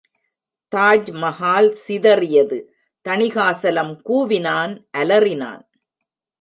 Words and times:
தாஜ்மகால் 0.73 1.69
சிதறியது! 1.83 2.59
தணிகாசலம் 3.05 3.93
கூவினான், 4.01 4.73
அலறினான். 4.97 5.63